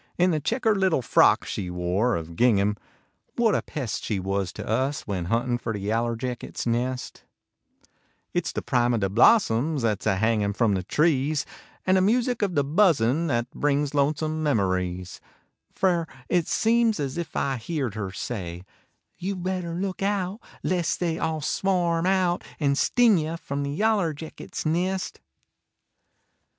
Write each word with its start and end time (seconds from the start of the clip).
In 0.17 0.31
the 0.31 0.39
checkered 0.39 0.77
little 0.77 1.03
frock 1.03 1.45
she 1.45 1.69
wore 1.69 2.15
Of 2.15 2.35
gingham, 2.35 2.75
what 3.35 3.53
a 3.53 3.61
pest 3.61 4.03
She 4.03 4.19
was 4.19 4.51
to 4.53 4.67
us 4.67 5.01
when 5.01 5.25
huntin 5.25 5.59
fer 5.59 5.73
The 5.73 5.79
yaller 5.79 6.15
jackets 6.15 6.65
nest. 6.65 7.23
777/i 8.33 8.33
YALLER 8.33 8.33
JACKETS 8.33 8.33
NEST 8.33 8.33
29 8.33 8.39
It 8.39 8.45
s 8.47 8.51
the 8.53 8.61
prime 8.63 8.93
of 8.95 9.01
the 9.01 9.09
blossoms 9.11 9.83
At 9.85 10.01
s 10.01 10.07
a 10.07 10.15
hangin 10.15 10.53
from 10.53 10.73
the 10.73 10.81
trees 10.81 11.45
An 11.85 11.93
the 11.93 12.01
music 12.01 12.41
of 12.41 12.55
the 12.55 12.63
bu/./.in 12.65 13.29
At 13.29 13.51
brings 13.51 13.93
lonesome 13.93 14.41
memories, 14.41 15.21
Fer 15.71 16.07
it 16.29 16.47
seems 16.47 16.99
as 16.99 17.19
if 17.19 17.35
I 17.35 17.57
heerd 17.57 17.93
her 17.93 18.11
say" 18.11 18.63
You 19.19 19.35
better 19.35 19.75
look 19.75 20.01
out, 20.01 20.39
lest 20.63 20.99
They 20.99 21.19
all 21.19 21.41
swarm 21.41 22.07
out 22.07 22.43
and 22.59 22.75
sting 22.75 23.19
yeh 23.19 23.35
From 23.35 23.61
the 23.61 23.69
yaller 23.71 24.13
jackets 24.13 24.65
nest." 24.65 25.21